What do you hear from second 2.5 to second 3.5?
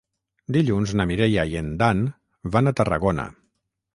van a Tarragona.